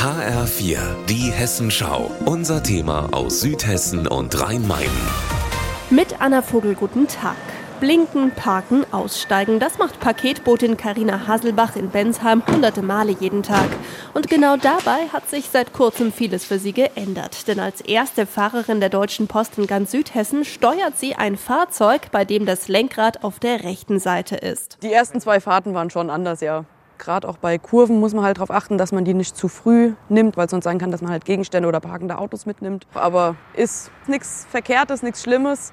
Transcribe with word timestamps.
HR4, 0.00 0.78
die 1.10 1.30
Hessenschau. 1.30 2.10
Unser 2.24 2.62
Thema 2.62 3.10
aus 3.12 3.42
Südhessen 3.42 4.06
und 4.06 4.40
Rhein-Main. 4.40 4.88
Mit 5.90 6.22
Anna 6.22 6.40
Vogel, 6.40 6.74
guten 6.74 7.06
Tag. 7.06 7.36
Blinken, 7.80 8.30
parken, 8.30 8.86
aussteigen. 8.92 9.60
Das 9.60 9.76
macht 9.76 10.00
Paketbotin 10.00 10.78
Karina 10.78 11.26
Haselbach 11.26 11.76
in 11.76 11.90
Bensheim 11.90 12.42
hunderte 12.46 12.80
Male 12.80 13.14
jeden 13.20 13.42
Tag. 13.42 13.68
Und 14.14 14.30
genau 14.30 14.56
dabei 14.56 15.08
hat 15.12 15.28
sich 15.28 15.50
seit 15.50 15.74
kurzem 15.74 16.14
vieles 16.14 16.46
für 16.46 16.58
sie 16.58 16.72
geändert. 16.72 17.46
Denn 17.46 17.60
als 17.60 17.82
erste 17.82 18.24
Fahrerin 18.24 18.80
der 18.80 18.88
Deutschen 18.88 19.28
Post 19.28 19.58
in 19.58 19.66
ganz 19.66 19.90
Südhessen 19.90 20.46
steuert 20.46 20.96
sie 20.96 21.14
ein 21.14 21.36
Fahrzeug, 21.36 22.10
bei 22.10 22.24
dem 22.24 22.46
das 22.46 22.68
Lenkrad 22.68 23.22
auf 23.22 23.38
der 23.38 23.64
rechten 23.64 23.98
Seite 23.98 24.36
ist. 24.36 24.78
Die 24.82 24.94
ersten 24.94 25.20
zwei 25.20 25.40
Fahrten 25.40 25.74
waren 25.74 25.90
schon 25.90 26.08
anders, 26.08 26.40
ja. 26.40 26.64
Gerade 27.00 27.26
auch 27.26 27.38
bei 27.38 27.56
Kurven 27.56 27.98
muss 27.98 28.12
man 28.12 28.24
halt 28.24 28.36
darauf 28.36 28.50
achten, 28.50 28.76
dass 28.76 28.92
man 28.92 29.04
die 29.04 29.14
nicht 29.14 29.34
zu 29.34 29.48
früh 29.48 29.94
nimmt, 30.10 30.36
weil 30.36 30.44
es 30.44 30.50
sonst 30.50 30.64
sein 30.64 30.78
kann, 30.78 30.90
dass 30.90 31.00
man 31.00 31.10
halt 31.10 31.24
Gegenstände 31.24 31.66
oder 31.66 31.80
parkende 31.80 32.18
Autos 32.18 32.44
mitnimmt. 32.44 32.86
Aber 32.94 33.36
ist 33.54 33.90
nichts 34.06 34.46
Verkehrtes, 34.50 35.02
nichts 35.02 35.22
Schlimmes 35.22 35.72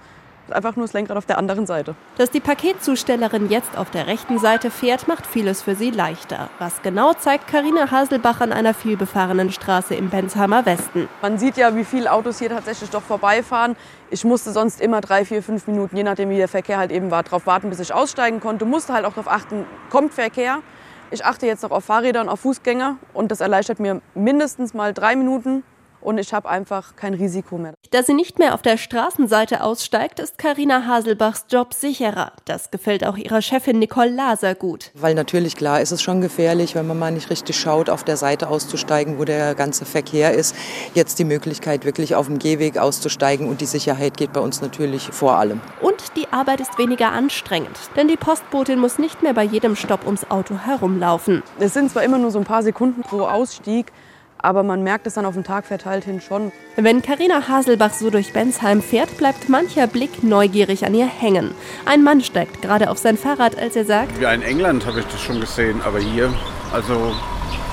einfach 0.51 0.75
nur 0.75 0.85
das 0.85 0.93
Lenkrad 0.93 1.17
auf 1.17 1.25
der 1.25 1.37
anderen 1.37 1.65
Seite. 1.65 1.95
Dass 2.17 2.31
die 2.31 2.39
Paketzustellerin 2.39 3.49
jetzt 3.49 3.77
auf 3.77 3.89
der 3.89 4.07
rechten 4.07 4.39
Seite 4.39 4.71
fährt, 4.71 5.07
macht 5.07 5.25
vieles 5.25 5.61
für 5.61 5.75
sie 5.75 5.91
leichter. 5.91 6.49
Was 6.59 6.81
genau 6.81 7.13
zeigt 7.13 7.47
Karina 7.47 7.91
Haselbach 7.91 8.41
an 8.41 8.51
einer 8.51 8.73
vielbefahrenen 8.73 9.51
Straße 9.51 9.95
im 9.95 10.09
Bensheimer 10.09 10.65
Westen. 10.65 11.07
Man 11.21 11.37
sieht 11.37 11.57
ja, 11.57 11.75
wie 11.75 11.85
viele 11.85 12.11
Autos 12.11 12.39
hier 12.39 12.49
tatsächlich 12.49 12.89
doch 12.89 13.01
vorbeifahren. 13.01 13.75
Ich 14.09 14.23
musste 14.23 14.51
sonst 14.51 14.79
immer 14.79 15.01
drei, 15.01 15.25
vier, 15.25 15.43
fünf 15.43 15.67
Minuten, 15.67 15.97
je 15.97 16.03
nachdem 16.03 16.29
wie 16.29 16.37
der 16.37 16.47
Verkehr 16.47 16.77
halt 16.77 16.91
eben 16.91 17.11
war, 17.11 17.23
darauf 17.23 17.45
warten, 17.45 17.69
bis 17.69 17.79
ich 17.79 17.93
aussteigen 17.93 18.39
konnte. 18.39 18.65
Musste 18.65 18.93
halt 18.93 19.05
auch 19.05 19.13
darauf 19.13 19.27
achten, 19.29 19.65
kommt 19.89 20.13
Verkehr. 20.13 20.59
Ich 21.09 21.23
achte 21.23 21.47
jetzt 21.47 21.63
noch 21.63 21.71
auf 21.71 21.85
Fahrräder 21.85 22.21
und 22.21 22.29
auf 22.29 22.41
Fußgänger 22.41 22.97
und 23.13 23.31
das 23.31 23.39
erleichtert 23.39 23.79
mir 23.79 24.01
mindestens 24.13 24.73
mal 24.73 24.93
drei 24.93 25.15
Minuten 25.15 25.63
und 26.07 26.17
ich 26.19 26.33
habe 26.33 26.47
einfach 26.47 26.95
kein 26.95 27.13
Risiko 27.13 27.57
mehr. 27.57 27.73
Da 27.91 28.01
sie 28.01 28.13
nicht 28.13 28.39
mehr 28.39 28.53
auf 28.53 28.61
der 28.61 28.77
Straßenseite 28.77 29.61
aussteigt, 29.61 30.21
ist 30.21 30.37
Karina 30.37 30.85
Haselbachs 30.87 31.47
Job 31.49 31.73
sicherer. 31.73 32.31
Das 32.45 32.71
gefällt 32.71 33.05
auch 33.05 33.17
ihrer 33.17 33.41
Chefin 33.41 33.77
Nicole 33.79 34.11
Laser 34.11 34.55
gut. 34.55 34.91
Weil 34.93 35.15
natürlich 35.15 35.57
klar 35.57 35.81
ist 35.81 35.91
es 35.91 36.01
schon 36.01 36.21
gefährlich, 36.21 36.75
wenn 36.75 36.87
man 36.87 36.97
mal 36.97 37.11
nicht 37.11 37.29
richtig 37.29 37.59
schaut, 37.59 37.89
auf 37.89 38.05
der 38.05 38.15
Seite 38.15 38.47
auszusteigen, 38.47 39.19
wo 39.19 39.25
der 39.25 39.53
ganze 39.53 39.83
Verkehr 39.83 40.33
ist. 40.33 40.55
Jetzt 40.93 41.19
die 41.19 41.25
Möglichkeit, 41.25 41.83
wirklich 41.83 42.15
auf 42.15 42.27
dem 42.27 42.39
Gehweg 42.39 42.77
auszusteigen 42.77 43.49
und 43.49 43.59
die 43.59 43.65
Sicherheit 43.65 44.15
geht 44.15 44.31
bei 44.31 44.39
uns 44.39 44.61
natürlich 44.61 45.09
vor 45.11 45.35
allem. 45.35 45.59
Und 45.81 46.15
die 46.15 46.31
Arbeit 46.31 46.61
ist 46.61 46.77
weniger 46.77 47.11
anstrengend, 47.11 47.77
denn 47.97 48.07
die 48.07 48.15
Postbotin 48.15 48.79
muss 48.79 48.97
nicht 48.97 49.23
mehr 49.23 49.33
bei 49.33 49.43
jedem 49.43 49.75
Stopp 49.75 50.05
ums 50.05 50.31
Auto 50.31 50.57
herumlaufen. 50.57 51.43
Es 51.59 51.73
sind 51.73 51.91
zwar 51.91 52.03
immer 52.03 52.17
nur 52.17 52.31
so 52.31 52.39
ein 52.39 52.45
paar 52.45 52.63
Sekunden 52.63 53.01
pro 53.01 53.23
Ausstieg, 53.23 53.91
aber 54.39 54.63
man 54.63 54.83
merkt 54.83 55.07
es 55.07 55.15
dann 55.15 55.25
auf 55.25 55.33
den 55.33 55.43
Tag 55.43 55.65
verteilt 55.65 56.05
hin 56.05 56.21
schon. 56.21 56.51
Wenn 56.75 57.01
Karina 57.01 57.47
Haselbach 57.47 57.93
so 57.93 58.09
durch 58.09 58.33
Bensheim 58.33 58.81
fährt, 58.81 59.17
bleibt 59.17 59.49
mancher 59.49 59.87
Blick 59.87 60.23
neugierig 60.23 60.85
an 60.85 60.93
ihr 60.93 61.07
hängen. 61.07 61.55
Ein 61.85 62.03
Mann 62.03 62.21
steigt 62.21 62.61
gerade 62.61 62.89
auf 62.89 62.97
sein 62.97 63.17
Fahrrad, 63.17 63.57
als 63.57 63.75
er 63.75 63.85
sagt: 63.85 64.19
Ja, 64.21 64.31
in 64.31 64.41
England 64.41 64.85
habe 64.85 64.99
ich 64.99 65.05
das 65.07 65.21
schon 65.21 65.39
gesehen, 65.39 65.81
aber 65.83 65.99
hier, 65.99 66.33
also 66.71 67.13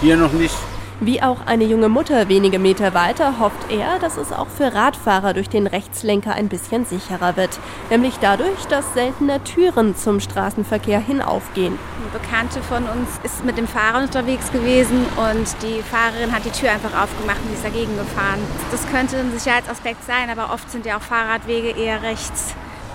hier 0.00 0.16
noch 0.16 0.32
nicht. 0.32 0.54
Wie 1.00 1.20
auch 1.22 1.46
eine 1.46 1.64
junge 1.64 1.88
Mutter 1.88 2.28
wenige 2.28 2.60
Meter 2.60 2.94
weiter 2.94 3.40
hofft 3.40 3.70
er, 3.70 3.98
dass 3.98 4.16
es 4.16 4.32
auch 4.32 4.46
für 4.46 4.72
Radfahrer 4.72 5.34
durch 5.34 5.48
den 5.48 5.66
Rechtslenker 5.66 6.32
ein 6.34 6.48
bisschen 6.48 6.84
sicherer 6.84 7.36
wird. 7.36 7.58
Nämlich 7.90 8.14
dadurch, 8.20 8.66
dass 8.68 8.94
seltener 8.94 9.42
Türen 9.42 9.96
zum 9.96 10.20
Straßenverkehr 10.20 11.00
hinaufgehen. 11.00 11.78
Eine 12.00 12.20
Bekannte 12.20 12.62
von 12.62 12.84
uns 12.84 13.08
ist 13.24 13.44
mit 13.44 13.58
dem 13.58 13.66
Fahrrad 13.66 14.04
unterwegs 14.04 14.52
gewesen 14.52 15.04
und 15.16 15.62
die 15.62 15.82
Fahrerin 15.82 16.32
hat 16.32 16.44
die 16.44 16.50
Tür 16.50 16.70
einfach 16.70 17.02
aufgemacht 17.02 17.40
und 17.44 17.54
ist 17.54 17.64
dagegen 17.64 17.96
gefahren. 17.96 18.38
Das 18.70 18.86
könnte 18.88 19.18
ein 19.18 19.36
Sicherheitsaspekt 19.36 20.04
sein, 20.04 20.30
aber 20.30 20.54
oft 20.54 20.70
sind 20.70 20.86
ja 20.86 20.96
auch 20.96 21.02
Fahrradwege 21.02 21.70
eher 21.70 22.02
rechts 22.02 22.54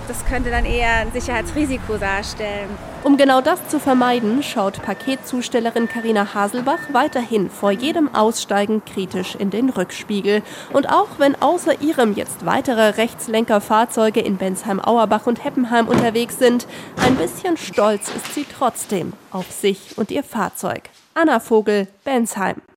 das 0.10 0.26
könnte 0.26 0.50
dann 0.50 0.66
eher 0.66 0.96
ein 0.96 1.12
Sicherheitsrisiko 1.12 1.98
darstellen. 1.98 2.70
Um 3.04 3.16
genau 3.16 3.40
das 3.40 3.66
zu 3.70 3.80
vermeiden, 3.80 4.44
schaut 4.44 4.82
Paketzustellerin 4.82 5.88
Karina 5.88 6.34
Haselbach 6.34 6.80
weiterhin 6.92 7.50
vor 7.50 7.72
jedem 7.72 8.14
Aussteigen 8.14 8.84
kritisch 8.84 9.36
in 9.36 9.52
den 9.52 9.70
Rückspiegel. 9.70 10.42
Und 10.74 10.90
auch 10.90 11.08
wenn 11.18 11.40
außer 11.42 11.82
ihrem 11.82 12.14
jetzt 12.14 12.46
weitere 12.46 12.90
Rechtslenkerfahrzeuge 12.90 14.20
in 14.20 14.38
Bensheim-Auerbach 14.38 15.28
und 15.28 15.44
Heppenheim 15.44 15.88
unterwegs 15.88 16.40
sind, 16.40 16.68
ein 17.06 17.16
bisschen 17.16 17.56
stolz 17.56 18.10
ist 18.10 18.34
sie 18.34 18.46
trotzdem 18.46 19.14
auf 19.32 19.52
sich 19.52 19.98
und 19.98 20.12
ihr 20.12 20.24
Fahrzeug. 20.24 20.90
Anna 21.14 21.40
Vogel, 21.40 21.88
Bensheim. 22.04 22.62